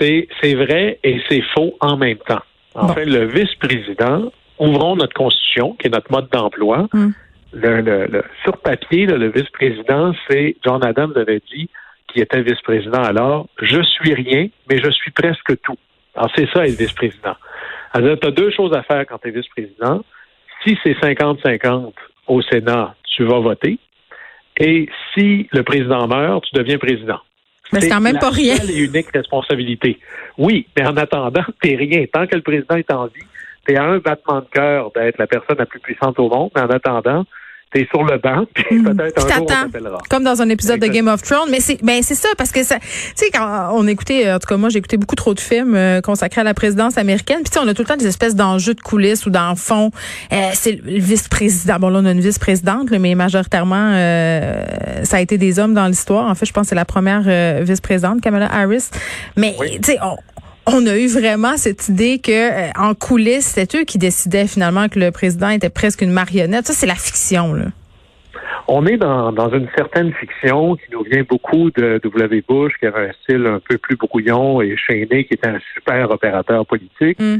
C'est 0.00 0.54
vrai 0.54 0.98
et 1.04 1.20
c'est 1.28 1.42
faux 1.54 1.74
en 1.80 1.96
même 1.96 2.18
temps. 2.26 2.42
En 2.74 2.88
fait, 2.88 3.04
le 3.04 3.26
vice-président, 3.26 4.32
ouvrons 4.58 4.96
notre 4.96 5.14
constitution, 5.14 5.74
qui 5.74 5.86
est 5.86 5.90
notre 5.90 6.10
mode 6.10 6.28
d'emploi. 6.30 6.88
Hum. 6.92 7.12
Le, 7.52 8.22
sur 8.42 8.56
papier, 8.56 9.06
le 9.06 9.30
vice-président, 9.30 10.12
c'est 10.26 10.56
John 10.64 10.82
Adams 10.84 11.12
avait 11.16 11.42
dit, 11.54 11.68
qui 12.08 12.20
était 12.20 12.40
vice-président 12.42 13.02
alors, 13.02 13.46
je 13.60 13.82
suis 13.82 14.14
rien, 14.14 14.48
mais 14.68 14.78
je 14.82 14.90
suis 14.90 15.10
presque 15.10 15.60
tout. 15.62 15.76
Alors, 16.16 16.30
c'est 16.34 16.48
ça, 16.52 16.66
être 16.66 16.78
vice-président. 16.78 17.36
Alors, 17.92 18.18
tu 18.18 18.26
as 18.26 18.30
deux 18.30 18.50
choses 18.50 18.72
à 18.72 18.82
faire 18.82 19.04
quand 19.06 19.18
tu 19.18 19.28
es 19.28 19.30
vice-président. 19.30 20.02
Si 20.64 20.78
c'est 20.82 20.94
50-50 20.94 21.92
au 22.28 22.42
Sénat, 22.42 22.94
tu 23.04 23.24
vas 23.24 23.40
voter. 23.40 23.78
Et 24.58 24.88
si 25.14 25.48
le 25.52 25.62
président 25.62 26.06
meurt, 26.06 26.44
tu 26.44 26.54
deviens 26.54 26.78
président. 26.78 27.18
Mais 27.72 27.80
c'est 27.80 27.88
quand 27.88 28.00
même 28.00 28.18
pas 28.18 28.30
rien. 28.30 28.56
C'est 28.56 28.72
une 28.72 28.84
unique 28.84 29.10
responsabilité. 29.12 29.98
Oui, 30.36 30.66
mais 30.76 30.86
en 30.86 30.96
attendant, 30.96 31.42
t'es 31.62 31.74
rien. 31.74 32.04
Tant 32.12 32.26
que 32.26 32.36
le 32.36 32.42
président 32.42 32.76
est 32.76 32.90
en 32.92 33.06
vie, 33.06 33.24
t'es 33.66 33.76
à 33.76 33.84
un 33.84 33.98
battement 33.98 34.40
de 34.40 34.46
cœur 34.50 34.90
d'être 34.94 35.18
la 35.18 35.26
personne 35.26 35.56
la 35.58 35.66
plus 35.66 35.80
puissante 35.80 36.18
au 36.18 36.28
monde, 36.28 36.50
mais 36.54 36.62
en 36.62 36.70
attendant, 36.70 37.24
t'es 37.72 37.86
sur 37.90 38.04
le 38.04 38.18
banc, 38.18 38.44
puis 38.54 38.78
mm. 38.78 38.84
peut-être 38.96 39.24
un 39.24 39.28
jour 39.28 39.42
on 39.42 39.46
t'appellera. 39.46 39.98
Comme 40.08 40.24
dans 40.24 40.42
un 40.42 40.48
épisode 40.48 40.80
de 40.80 40.86
Game 40.86 41.08
of 41.08 41.22
Thrones, 41.22 41.48
mais 41.50 41.60
c'est 41.60 41.82
ben 41.82 42.02
c'est 42.02 42.14
ça 42.14 42.28
parce 42.36 42.52
que 42.52 42.62
ça 42.62 42.78
tu 42.78 42.86
sais 43.14 43.30
quand 43.30 43.70
on 43.72 43.86
écoutait 43.86 44.30
en 44.32 44.38
tout 44.38 44.46
cas 44.46 44.56
moi 44.56 44.68
j'ai 44.68 44.78
écouté 44.78 44.96
beaucoup 44.96 45.16
trop 45.16 45.34
de 45.34 45.40
films 45.40 45.74
euh, 45.74 46.00
consacrés 46.00 46.40
à 46.40 46.44
la 46.44 46.54
présidence 46.54 46.98
américaine, 46.98 47.40
puis 47.42 47.52
on 47.62 47.68
a 47.68 47.74
tout 47.74 47.82
le 47.82 47.88
temps 47.88 47.96
des 47.96 48.06
espèces 48.06 48.36
d'enjeux 48.36 48.74
de 48.74 48.80
coulisses 48.80 49.26
ou 49.26 49.30
d'enfants. 49.30 49.90
Euh, 50.32 50.36
c'est 50.54 50.80
le 50.84 50.98
vice-président. 50.98 51.76
Bon 51.78 51.88
là 51.88 52.00
on 52.02 52.06
a 52.06 52.12
une 52.12 52.20
vice-présidente 52.20 52.90
mais 52.90 53.14
majoritairement 53.14 53.92
euh, 53.94 54.64
ça 55.04 55.16
a 55.16 55.20
été 55.20 55.38
des 55.38 55.58
hommes 55.58 55.74
dans 55.74 55.86
l'histoire. 55.86 56.28
En 56.28 56.34
fait, 56.34 56.46
je 56.46 56.52
pense 56.52 56.62
que 56.64 56.68
c'est 56.70 56.74
la 56.74 56.84
première 56.84 57.22
euh, 57.26 57.60
vice-présidente 57.62 58.20
Kamala 58.20 58.52
Harris. 58.52 58.90
Mais 59.36 59.54
tu 59.58 59.92
sais 59.92 59.98
on, 60.02 60.16
on 60.66 60.86
a 60.86 60.96
eu 60.96 61.08
vraiment 61.08 61.56
cette 61.56 61.88
idée 61.88 62.18
que 62.18 62.30
euh, 62.32 62.70
en 62.78 62.94
coulisses, 62.94 63.46
c'était 63.46 63.78
eux 63.78 63.84
qui 63.84 63.98
décidaient 63.98 64.46
finalement 64.46 64.88
que 64.88 64.98
le 64.98 65.10
président 65.10 65.48
était 65.48 65.70
presque 65.70 66.02
une 66.02 66.12
marionnette. 66.12 66.66
Ça, 66.66 66.72
c'est 66.72 66.86
la 66.86 66.94
fiction, 66.94 67.54
là. 67.54 67.66
On 68.68 68.86
est 68.86 68.96
dans, 68.96 69.32
dans 69.32 69.50
une 69.50 69.68
certaine 69.76 70.12
fiction 70.14 70.76
qui 70.76 70.84
nous 70.92 71.02
vient 71.02 71.24
beaucoup 71.28 71.70
de 71.72 72.00
W. 72.02 72.44
Bush, 72.48 72.72
qui 72.78 72.86
avait 72.86 73.08
un 73.08 73.12
style 73.24 73.46
un 73.46 73.58
peu 73.58 73.76
plus 73.76 73.96
brouillon, 73.96 74.62
et 74.62 74.76
Cheney, 74.76 75.24
qui 75.24 75.34
était 75.34 75.48
un 75.48 75.58
super 75.74 76.10
opérateur 76.10 76.64
politique. 76.64 77.18
Mm. 77.18 77.38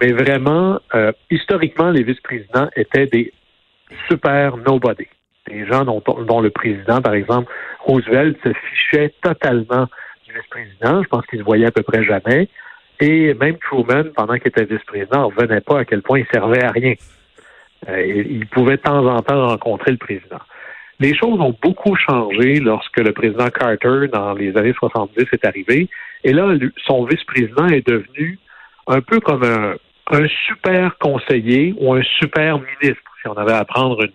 Mais 0.00 0.12
vraiment, 0.12 0.78
euh, 0.94 1.12
historiquement, 1.30 1.90
les 1.90 2.02
vice-présidents 2.02 2.68
étaient 2.74 3.06
des 3.06 3.32
super 4.08 4.56
nobody. 4.56 5.06
Des 5.46 5.66
gens 5.66 5.84
dont, 5.84 6.02
dont 6.26 6.40
le 6.40 6.50
président, 6.50 7.02
par 7.02 7.14
exemple, 7.14 7.52
Roosevelt, 7.80 8.38
se 8.42 8.52
fichait 8.52 9.14
totalement 9.22 9.86
du 10.26 10.32
vice-président. 10.32 11.02
Je 11.02 11.08
pense 11.08 11.26
qu'il 11.26 11.38
se 11.38 11.44
voyait 11.44 11.66
à 11.66 11.70
peu 11.70 11.82
près 11.82 12.02
jamais. 12.02 12.48
Et 13.02 13.34
même 13.34 13.56
Truman, 13.58 14.04
pendant 14.14 14.34
qu'il 14.34 14.46
était 14.46 14.64
vice-président, 14.64 15.22
ne 15.22 15.34
revenait 15.34 15.60
pas 15.60 15.80
à 15.80 15.84
quel 15.84 16.02
point 16.02 16.20
il 16.20 16.26
servait 16.32 16.62
à 16.62 16.70
rien. 16.70 16.94
Euh, 17.88 18.06
il 18.06 18.46
pouvait 18.46 18.76
de 18.76 18.82
temps 18.82 19.04
en 19.04 19.20
temps 19.22 19.48
rencontrer 19.48 19.90
le 19.90 19.96
président. 19.96 20.38
Les 21.00 21.12
choses 21.12 21.40
ont 21.40 21.56
beaucoup 21.60 21.96
changé 21.96 22.60
lorsque 22.60 22.98
le 22.98 23.10
président 23.10 23.50
Carter, 23.50 24.06
dans 24.06 24.34
les 24.34 24.56
années 24.56 24.72
70, 24.78 25.26
est 25.32 25.44
arrivé. 25.44 25.88
Et 26.22 26.32
là, 26.32 26.46
son 26.86 27.04
vice-président 27.04 27.66
est 27.66 27.84
devenu 27.84 28.38
un 28.86 29.00
peu 29.00 29.18
comme 29.18 29.42
un, 29.42 30.26
super 30.46 30.96
conseiller 30.98 31.74
ou 31.78 31.94
un 31.94 32.02
super 32.20 32.60
ministre, 32.60 33.02
si 33.20 33.26
on 33.26 33.34
avait 33.36 33.52
à 33.52 33.64
prendre 33.64 34.06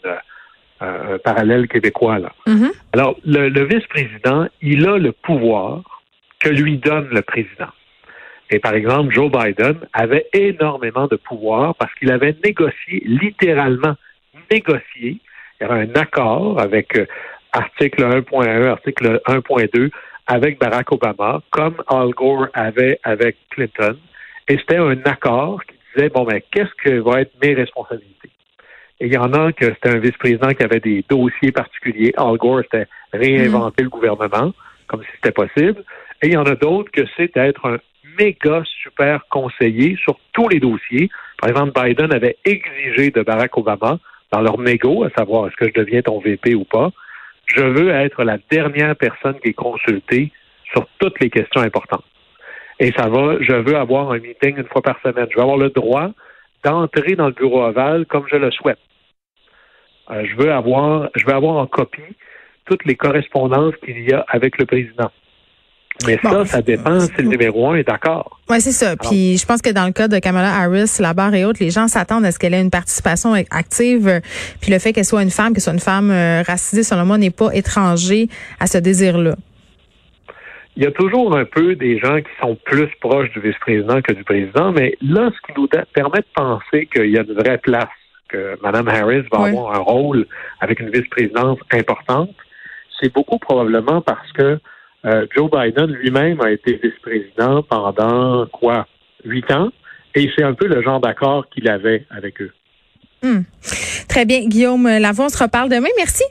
un 0.79 1.17
parallèle 1.25 1.67
québécois. 1.67 2.19
Là. 2.19 2.31
Mm-hmm. 2.47 2.71
Alors, 2.93 3.17
le 3.25 3.65
vice-président, 3.65 4.47
il 4.61 4.87
a 4.87 4.97
le 4.97 5.11
pouvoir 5.11 5.81
que 6.39 6.47
lui 6.47 6.77
donne 6.77 7.09
le 7.11 7.21
président. 7.21 7.67
Et 8.49 8.59
par 8.59 8.73
exemple, 8.73 9.13
Joe 9.13 9.29
Biden 9.29 9.79
avait 9.93 10.27
énormément 10.33 11.07
de 11.07 11.17
pouvoir 11.17 11.75
parce 11.75 11.93
qu'il 11.95 12.11
avait 12.11 12.35
négocié, 12.43 13.03
littéralement 13.05 13.95
négocié, 14.51 15.19
il 15.59 15.61
y 15.61 15.63
avait 15.63 15.89
un 15.89 15.95
accord 15.95 16.59
avec 16.59 16.97
euh, 16.97 17.05
article 17.51 18.03
1.1, 18.03 18.67
article 18.67 19.21
1.2 19.25 19.89
avec 20.27 20.59
Barack 20.59 20.91
Obama, 20.91 21.41
comme 21.51 21.75
Al 21.87 22.11
Gore 22.11 22.47
avait 22.53 22.99
avec 23.03 23.37
Clinton. 23.49 23.97
Et 24.47 24.57
c'était 24.57 24.77
un 24.77 25.01
accord 25.03 25.61
qui 25.63 25.75
disait, 25.95 26.09
bon, 26.09 26.23
ben, 26.25 26.41
qu'est-ce 26.51 26.73
que 26.83 26.99
vont 26.99 27.17
être 27.17 27.33
mes 27.41 27.53
responsabilités? 27.53 28.29
Et 28.99 29.07
il 29.07 29.13
y 29.13 29.17
en 29.17 29.33
a 29.33 29.51
que 29.51 29.65
c'était 29.65 29.89
un 29.89 29.99
vice-président 29.99 30.49
qui 30.49 30.63
avait 30.63 30.79
des 30.79 31.03
dossiers 31.07 31.51
particuliers. 31.51 32.13
Al 32.17 32.37
Gore, 32.37 32.61
c'était 32.63 32.87
réinventer 33.13 33.83
le 33.83 33.89
gouvernement, 33.89 34.53
comme 34.87 35.03
si 35.03 35.09
c'était 35.15 35.31
possible. 35.31 35.83
Et 36.21 36.27
il 36.27 36.33
y 36.33 36.37
en 36.37 36.45
a 36.45 36.55
d'autres 36.55 36.91
que 36.91 37.05
c'est 37.15 37.33
d'être 37.33 37.65
un 37.65 37.77
méga 38.17 38.63
super 38.83 39.27
conseiller 39.29 39.95
sur 39.97 40.19
tous 40.33 40.47
les 40.49 40.59
dossiers. 40.59 41.09
Par 41.39 41.49
exemple, 41.49 41.79
Biden 41.81 42.13
avait 42.13 42.37
exigé 42.45 43.11
de 43.11 43.21
Barack 43.21 43.57
Obama, 43.57 43.99
dans 44.31 44.41
leur 44.41 44.59
négo, 44.59 45.03
à 45.03 45.09
savoir 45.11 45.47
est-ce 45.47 45.55
que 45.55 45.67
je 45.67 45.81
deviens 45.81 46.01
ton 46.01 46.19
VP 46.19 46.55
ou 46.55 46.65
pas, 46.65 46.91
je 47.45 47.61
veux 47.61 47.89
être 47.89 48.23
la 48.23 48.37
dernière 48.51 48.95
personne 48.95 49.39
qui 49.39 49.49
est 49.49 49.53
consultée 49.53 50.31
sur 50.71 50.85
toutes 50.99 51.19
les 51.21 51.29
questions 51.29 51.61
importantes. 51.61 52.03
Et 52.79 52.91
ça 52.91 53.07
va, 53.07 53.37
je 53.39 53.53
veux 53.53 53.75
avoir 53.75 54.11
un 54.11 54.19
meeting 54.19 54.57
une 54.57 54.67
fois 54.67 54.81
par 54.81 54.99
semaine. 55.01 55.27
Je 55.31 55.35
veux 55.35 55.41
avoir 55.41 55.57
le 55.57 55.69
droit 55.69 56.11
d'entrer 56.63 57.15
dans 57.15 57.27
le 57.27 57.33
bureau 57.33 57.63
ovale 57.63 58.05
comme 58.05 58.25
je 58.29 58.35
le 58.35 58.51
souhaite. 58.51 58.79
Euh, 60.11 60.25
je 60.25 60.35
veux 60.35 60.51
avoir, 60.51 61.09
je 61.15 61.25
veux 61.25 61.33
avoir 61.33 61.55
en 61.55 61.67
copie 61.67 62.01
toutes 62.65 62.85
les 62.85 62.95
correspondances 62.95 63.75
qu'il 63.77 63.99
y 64.07 64.13
a 64.13 64.25
avec 64.27 64.57
le 64.57 64.65
président. 64.65 65.11
Mais 66.05 66.19
ça, 66.21 66.45
ça 66.45 66.61
dépend 66.61 66.99
si 66.99 67.11
le 67.17 67.29
numéro 67.29 67.69
un 67.69 67.75
est 67.75 67.87
d'accord. 67.87 68.39
Oui, 68.49 68.61
c'est 68.61 68.71
ça. 68.71 68.95
Puis 68.95 69.37
je 69.37 69.45
pense 69.45 69.61
que 69.61 69.71
dans 69.71 69.85
le 69.85 69.91
cas 69.91 70.07
de 70.07 70.19
Kamala 70.19 70.53
Harris, 70.53 70.97
la 70.99 71.13
barre 71.13 71.33
est 71.33 71.43
haute. 71.43 71.59
Les 71.59 71.71
gens 71.71 71.87
s'attendent 71.87 72.25
à 72.25 72.31
ce 72.31 72.39
qu'elle 72.39 72.53
ait 72.53 72.61
une 72.61 72.69
participation 72.69 73.33
active. 73.33 74.21
Puis 74.61 74.71
le 74.71 74.79
fait 74.79 74.93
qu'elle 74.93 75.05
soit 75.05 75.23
une 75.23 75.31
femme, 75.31 75.53
que 75.53 75.59
ce 75.59 75.65
soit 75.65 75.73
une 75.73 75.79
femme 75.79 76.11
euh, 76.11 76.43
racisée, 76.45 76.83
selon 76.83 77.05
moi, 77.05 77.17
n'est 77.17 77.31
pas 77.31 77.49
étranger 77.53 78.27
à 78.59 78.67
ce 78.67 78.77
désir-là. 78.77 79.35
Il 80.75 80.83
y 80.83 80.85
a 80.87 80.91
toujours 80.91 81.35
un 81.35 81.45
peu 81.45 81.75
des 81.75 81.97
gens 81.97 82.17
qui 82.17 82.29
sont 82.39 82.55
plus 82.63 82.87
proches 83.01 83.31
du 83.31 83.39
vice-président 83.39 83.99
que 84.03 84.13
du 84.13 84.23
président, 84.23 84.71
mais 84.71 84.95
là, 85.01 85.31
ce 85.31 85.47
qui 85.47 85.59
nous 85.59 85.67
permet 85.67 86.19
de 86.19 86.25
penser 86.35 86.87
qu'il 86.93 87.09
y 87.09 87.17
a 87.17 87.23
une 87.23 87.33
vraie 87.33 87.57
place, 87.57 87.89
que 88.29 88.59
Mme 88.61 88.87
Harris 88.87 89.23
va 89.31 89.45
avoir 89.45 89.73
un 89.73 89.79
rôle 89.79 90.27
avec 90.59 90.79
une 90.79 90.91
vice-présidence 90.91 91.57
importante, 91.71 92.29
c'est 92.99 93.11
beaucoup 93.11 93.39
probablement 93.39 94.01
parce 94.01 94.31
que 94.33 94.59
euh, 95.07 95.25
Joe 95.35 95.49
Biden 95.49 95.87
lui-même 95.87 96.41
a 96.41 96.51
été 96.51 96.79
vice-président 96.83 97.63
pendant 97.63 98.45
quoi? 98.47 98.87
Huit 99.25 99.49
ans? 99.51 99.69
Et 100.15 100.29
c'est 100.35 100.43
un 100.43 100.53
peu 100.53 100.67
le 100.67 100.81
genre 100.81 100.99
d'accord 100.99 101.47
qu'il 101.49 101.69
avait 101.69 102.05
avec 102.09 102.41
eux. 102.41 102.51
Hmm. 103.23 103.41
Très 104.07 104.25
bien. 104.25 104.47
Guillaume 104.47 104.87
Lavoie, 104.87 105.25
on 105.25 105.29
se 105.29 105.41
reparle 105.41 105.69
demain. 105.69 105.89
Merci. 105.97 106.23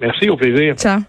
Merci, 0.00 0.28
au 0.28 0.36
plaisir. 0.36 0.74
Ciao. 0.76 1.00